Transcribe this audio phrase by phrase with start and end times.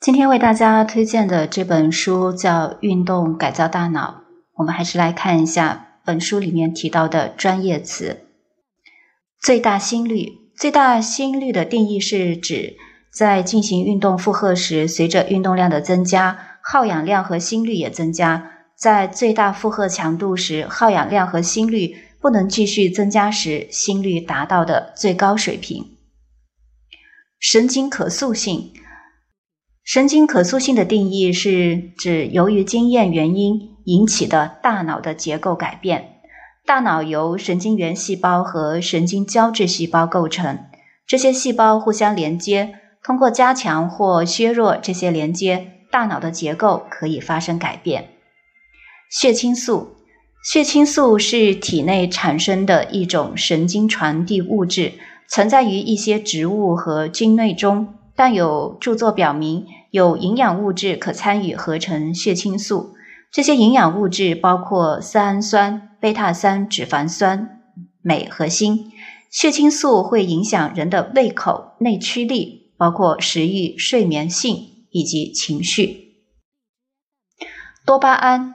[0.00, 4.24] 今天为大家推荐的这本书叫《运动改造大脑》。
[4.54, 8.24] 我们还是来看一下本书里面提到的专业词：
[9.38, 10.38] 最大心率。
[10.56, 12.78] 最大心率的定义是指
[13.12, 18.52] 在进行运动负荷时，随着运动量的增加，耗氧量和心率也增加。
[18.74, 25.98] 在最大负荷强度时，耗氧量和心率不能继续增加时，心率达到的最高水平。
[27.38, 28.72] 神经可塑性。
[29.92, 36.20] 神经可塑性的定义是指由于经验原因引起的大脑的结构改变。
[36.64, 40.60] 大脑由神经元细胞和神经胶质细胞构成，
[41.08, 48.10] 这些细胞互相连接，通过加强或削弱这些连接，大脑的结构可以发生改变。
[49.10, 49.96] 血清素，
[50.44, 54.92] 血清素是体内产生的一种神经传递物质，
[55.28, 57.94] 存在于一些植物和菌类中。
[58.16, 62.94] 但有著作表明，有营养物质可参与合成血清素。
[63.32, 67.60] 这些营养物质包括色氨酸、贝塔三脂肪酸、
[68.02, 68.90] 镁和锌。
[69.30, 74.56] 血清素会影响人的胃口、内驱力，包括食欲、睡眠、性
[74.90, 76.16] 以及情绪。
[77.86, 78.54] 多巴胺，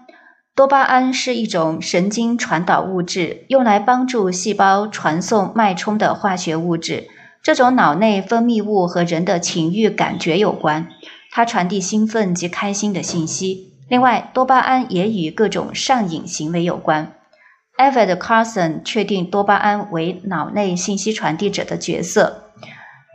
[0.53, 7.07] 多巴胺是一种神经传导物质，用来帮助细胞传送脉冲的化学物质。
[7.41, 10.89] 这种脑内分泌物和人的情欲感觉有关，
[11.35, 13.73] 它传递兴奋及开心的信息。
[13.89, 17.13] 另外，多巴胺也与各种上瘾行为有关。
[17.77, 22.51] Evan Carson 确定多巴胺为脑内信息传递者的角色。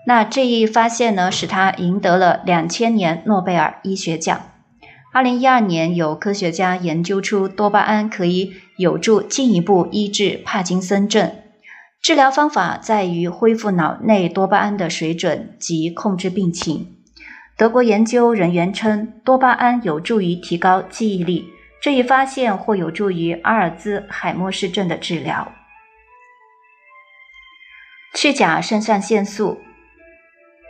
[0.07, 4.39] 那这一发现呢，使他赢得了两千年诺贝尔医学奖。
[5.15, 11.33] 二零一二年，有科学家研究出多巴胺可以有助进一步医治帕金森症。
[12.03, 16.99] 治疗方法在于恢复脑内多巴胺的水准及控制病情。
[17.61, 21.45] 德国研究人员称，多巴胺有助于提高记忆力。
[21.83, 25.53] 这一发现或有助于阿尔兹海默氏症的治疗。
[28.15, 29.59] 去甲肾上腺素，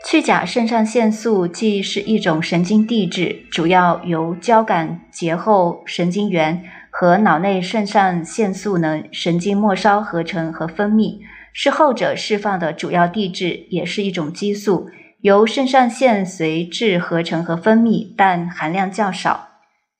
[0.04, 6.64] 去甲肾上腺素既是一种神经递质，主要由交感节后神经元。
[6.90, 11.20] 和脑内肾上腺素能神经末梢合成和分泌，
[11.52, 14.88] 是后者释放的主要递质，也是一种激素，
[15.22, 19.48] 由肾上腺髓质合成和分泌，但含量较少。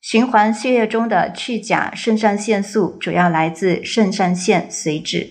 [0.01, 5.29] 循环血液中的去甲肾上腺素主要来自肾上腺髓质。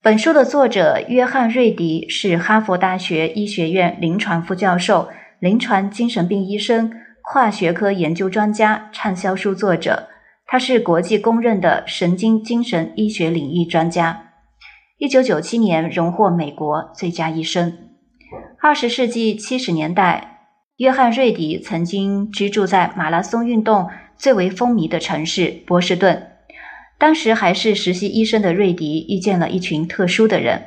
[0.00, 6.92] 本书的作者约翰瑞迪是哈佛大学医学院临床副教授、临床精神病医生。
[7.24, 10.08] 跨学科研究专家、畅销书作者，
[10.44, 14.32] 他是国际公认的神经精神医学领域专家。
[14.98, 17.91] 一九九七年荣获美国最佳医生。
[18.64, 20.38] 二十世纪七十年代，
[20.76, 26.28] 约翰·瑞迪曾经居住在马拉松运动最为风靡的城市波士顿。
[26.96, 30.62] 当时还是实习医生的瑞迪遇见了一群特殊的人，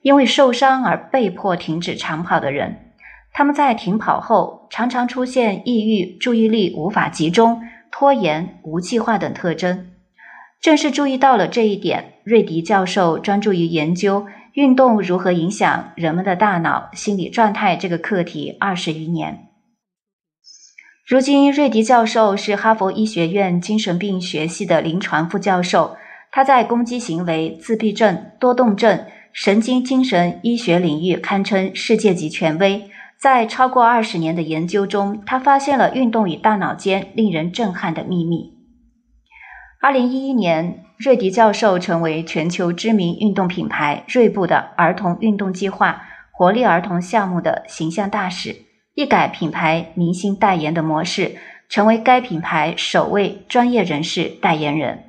[0.00, 2.94] 因为受伤而被迫停止长跑的人。
[3.34, 7.60] 他们在停跑后常常出现抑郁、注意力无法集中、
[7.92, 9.90] 拖延、无计划等特征。
[10.58, 14.24] 正是注意到了这一点，瑞迪教授专注于研究
[14.56, 19.48] 运动如何影响人们的大脑、心理状态这个课题二十余年。
[21.06, 25.98] 如今，瑞迪教授是哈佛医学院精神病学系的临床副教授，
[26.32, 32.88] 他在攻击行为、自闭症、多动症、神经精神医学领域堪称世界级权威。
[33.20, 38.55] 在超过二十年的研究中，他发现了运动与大脑间令人震撼的秘密。
[39.78, 48.56] 二零一一年，瑞迪教授成为全球知名运动品牌锐步的儿童运动计划“活力儿童”项目的形象大使，
[48.94, 51.36] 一改品牌明星代言的模式，
[51.68, 55.04] 成为该品牌首位专业人士代言人。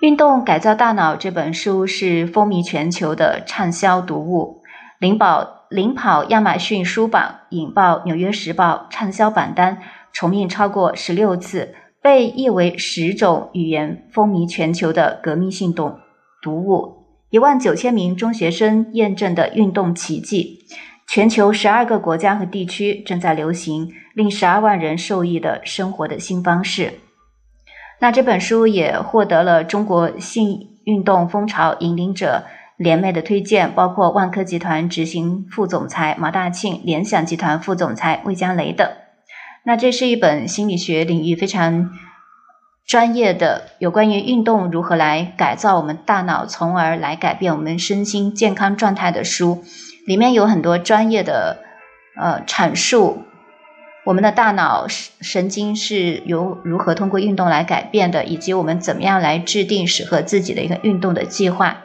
[0.04, 4.62] 《运动改造大脑》这本书是风靡全球的畅销读物，
[4.98, 9.78] 灵宝领跑亚马逊书榜、引爆纽约时报畅销榜单，
[10.12, 15.94] 重印超过十六次，被译为十种语言，风靡全球的革命性读
[16.42, 17.06] 读物。
[17.30, 20.66] 一万九千名中学生验证的运动奇迹，
[21.08, 26.92] 全球十二个国家和地区正在流行，令十二万人受益的生活的新方式。
[28.00, 32.44] 那这本书也获得了中国性运动风潮引领者
[32.82, 38.86] 联袂的推荐，包括万科集团执行副总裁毛大庆、联想集团副总裁魏江雷等。
[39.64, 41.90] 那这是一本心理学领域非常
[42.84, 49.62] 专业的有关于运动如何来改造我们大脑，从而来改变我们身心健康状态的书，
[50.04, 51.58] 里面有很多专业的
[52.20, 53.22] 呃阐述，
[54.04, 61.84] 我们的大脑神经是由如何通过运动来改变的，以及我们怎么样来制定适合自己的一个运动的计划。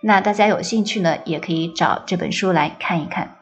[0.00, 3.37] 那大家有兴趣呢，也可以找这本书来看一看。